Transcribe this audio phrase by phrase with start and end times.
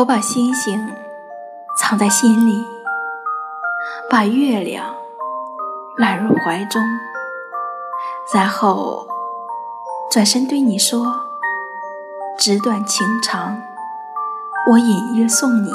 [0.00, 0.96] 我把星星
[1.76, 2.64] 藏在心里
[4.08, 4.94] 把月亮
[5.98, 6.82] 揽入怀中
[8.32, 9.06] 然后
[10.10, 11.14] 转身对你说
[12.38, 13.60] 纸短情长
[14.70, 15.70] 我隐约送你。